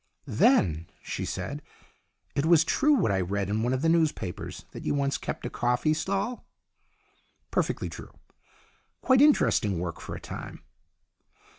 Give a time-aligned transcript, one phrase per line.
[0.25, 1.61] "Then," she said,
[2.33, 5.45] "it was true what I read in one of the newspapers that you once kept
[5.45, 6.43] a coffee stall?"
[7.51, 8.11] "Perfectly true.
[9.01, 10.63] Quite interesting work for a time."